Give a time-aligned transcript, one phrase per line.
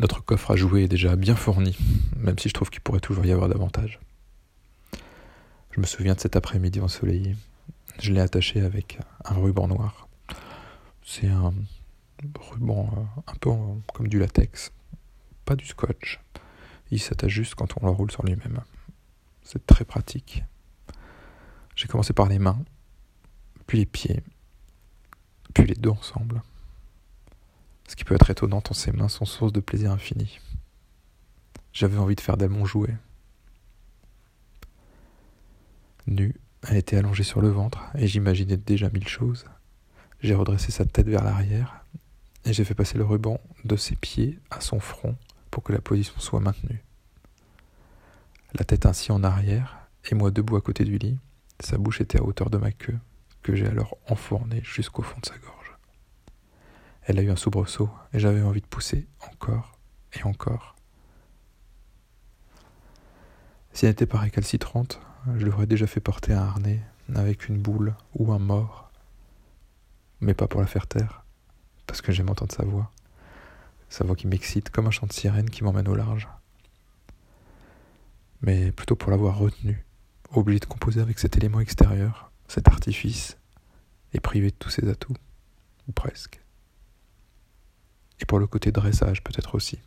[0.00, 1.76] Notre coffre à jouer est déjà bien fourni,
[2.16, 3.98] même si je trouve qu'il pourrait toujours y avoir davantage.
[5.72, 7.36] Je me souviens de cet après-midi ensoleillé.
[7.98, 10.08] Je l'ai attaché avec un ruban noir.
[11.04, 11.52] C'est un
[12.52, 13.50] ruban euh, un peu
[13.92, 14.72] comme du latex,
[15.44, 16.20] pas du scotch.
[16.92, 18.60] Il s'attache juste quand on le roule sur lui-même.
[19.42, 20.44] C'est très pratique.
[21.74, 22.58] J'ai commencé par les mains,
[23.66, 24.22] puis les pieds,
[25.54, 26.42] puis les deux ensemble.
[27.88, 30.38] Ce qui peut être étonnant tant ses mains sont source de plaisir infini.
[31.72, 32.94] J'avais envie de faire d'elle mon jouet.
[36.06, 36.34] Nue,
[36.68, 39.46] elle était allongée sur le ventre et j'imaginais déjà mille choses.
[40.20, 41.84] J'ai redressé sa tête vers l'arrière
[42.44, 45.16] et j'ai fait passer le ruban de ses pieds à son front
[45.50, 46.82] pour que la position soit maintenue.
[48.54, 49.78] La tête ainsi en arrière
[50.10, 51.18] et moi debout à côté du lit,
[51.60, 52.98] sa bouche était à hauteur de ma queue
[53.42, 55.57] que j'ai alors enfournée jusqu'au fond de sa gorge.
[57.08, 59.72] Elle a eu un soubresaut et j'avais envie de pousser encore
[60.12, 60.76] et encore.
[63.72, 65.00] Si elle n'était pas récalcitrante,
[65.38, 66.82] je lui aurais déjà fait porter un harnais
[67.14, 68.90] avec une boule ou un mort.
[70.20, 71.24] Mais pas pour la faire taire,
[71.86, 72.90] parce que j'aime entendre sa voix.
[73.88, 76.28] Sa voix qui m'excite comme un chant de sirène qui m'emmène au large.
[78.42, 79.82] Mais plutôt pour l'avoir retenue,
[80.32, 83.38] obligée de composer avec cet élément extérieur, cet artifice,
[84.12, 85.16] et privée de tous ses atouts,
[85.88, 86.40] ou presque
[88.20, 89.78] et pour le côté dressage peut-être aussi.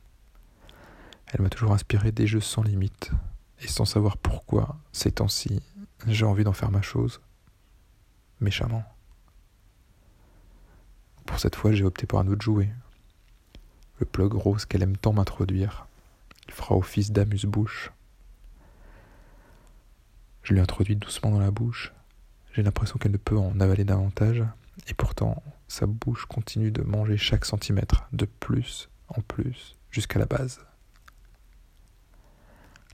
[1.27, 3.11] Elle m'a toujours inspiré des jeux sans limite,
[3.61, 5.61] et sans savoir pourquoi, ces temps-ci,
[6.07, 7.21] j'ai envie d'en faire ma chose,
[8.39, 8.83] méchamment.
[11.25, 12.69] Pour cette fois, j'ai opté pour un autre jouet,
[13.99, 15.85] le plug rose qu'elle aime tant m'introduire.
[16.47, 17.91] Il fera office d'amuse-bouche.
[20.43, 21.93] Je lui introduis doucement dans la bouche.
[22.53, 24.43] J'ai l'impression qu'elle ne peut en avaler davantage,
[24.88, 25.41] et pourtant,
[25.72, 30.59] sa bouche continue de manger chaque centimètre, de plus en plus, jusqu'à la base.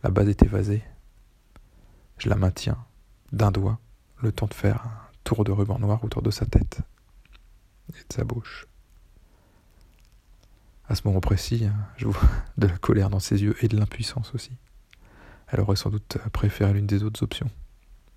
[0.04, 0.84] La base est évasée.
[2.20, 2.78] Je la maintiens
[3.32, 3.80] d'un doigt,
[4.22, 6.82] le temps de faire un tour de ruban noir autour de sa tête
[7.90, 8.68] et de sa bouche.
[10.88, 12.22] À ce moment précis, je vois
[12.58, 14.52] de la colère dans ses yeux et de l'impuissance aussi.
[15.48, 17.50] Elle aurait sans doute préféré l'une des autres options,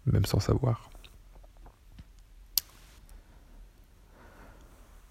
[0.05, 0.91] même sans savoir.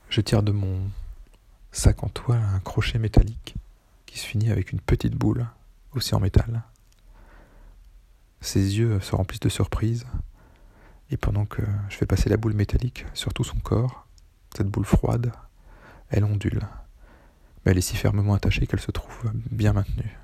[0.09, 0.89] Je tire de mon
[1.71, 3.53] sac en toile un crochet métallique
[4.07, 5.45] qui se finit avec une petite boule,
[5.93, 6.63] aussi en métal.
[8.41, 10.07] Ses yeux se remplissent de surprise,
[11.11, 14.07] et pendant que je fais passer la boule métallique sur tout son corps,
[14.57, 15.31] cette boule froide,
[16.09, 16.67] elle ondule,
[17.63, 20.17] mais elle est si fermement attachée qu'elle se trouve bien maintenue.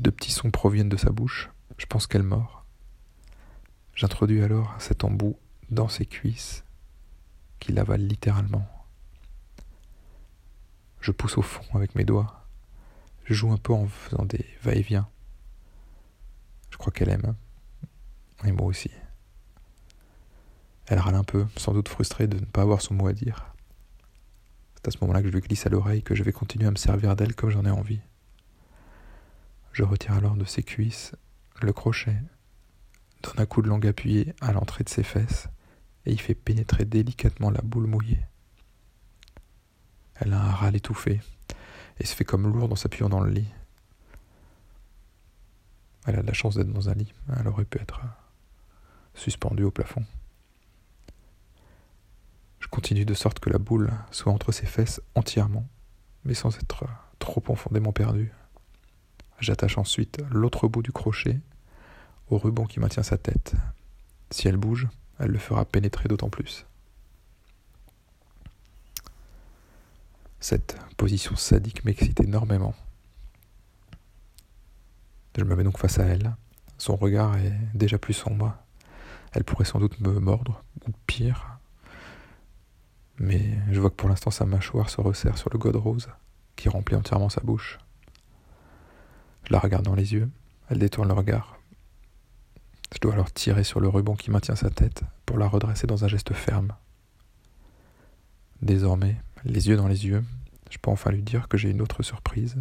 [0.00, 2.64] De petits sons proviennent de sa bouche, je pense qu'elle mord.
[3.94, 5.38] J'introduis alors cet embout
[5.70, 6.64] dans ses cuisses
[7.58, 8.66] qui avale littéralement.
[11.00, 12.46] Je pousse au fond avec mes doigts.
[13.24, 15.08] Je joue un peu en faisant des va-et-vient.
[16.70, 17.34] Je crois qu'elle aime.
[18.44, 18.90] Et moi aussi.
[20.86, 23.54] Elle râle un peu, sans doute frustrée de ne pas avoir son mot à dire.
[24.74, 26.70] C'est à ce moment-là que je lui glisse à l'oreille que je vais continuer à
[26.70, 28.00] me servir d'elle comme j'en ai envie.
[29.72, 31.12] Je retire alors de ses cuisses
[31.60, 32.16] le crochet,
[33.22, 35.48] donne un coup de langue appuyé à l'entrée de ses fesses
[36.06, 38.22] et il fait pénétrer délicatement la boule mouillée.
[40.14, 41.20] Elle a un râle étouffé
[41.98, 43.48] et se fait comme lourde en s'appuyant dans le lit.
[46.06, 47.12] Elle a de la chance d'être dans un lit.
[47.38, 48.00] Elle aurait pu être
[49.14, 50.04] suspendue au plafond.
[52.60, 55.66] Je continue de sorte que la boule soit entre ses fesses entièrement,
[56.24, 56.84] mais sans être
[57.18, 58.32] trop profondément perdue.
[59.40, 61.40] J'attache ensuite l'autre bout du crochet
[62.28, 63.54] au ruban qui maintient sa tête.
[64.30, 64.88] Si elle bouge,
[65.18, 66.66] elle le fera pénétrer d'autant plus.
[70.40, 72.74] Cette position sadique m'excite énormément.
[75.36, 76.34] Je me mets donc face à elle.
[76.78, 78.54] Son regard est déjà plus sombre.
[79.32, 81.58] Elle pourrait sans doute me mordre, ou pire.
[83.18, 86.08] Mais je vois que pour l'instant sa mâchoire se resserre sur le gode rose,
[86.54, 87.78] qui remplit entièrement sa bouche.
[89.44, 90.30] Je la regarde dans les yeux.
[90.68, 91.55] Elle détourne le regard.
[92.94, 96.04] Je dois alors tirer sur le ruban qui maintient sa tête pour la redresser dans
[96.04, 96.72] un geste ferme.
[98.62, 100.24] Désormais, les yeux dans les yeux,
[100.70, 102.56] je peux enfin lui dire que j'ai une autre surprise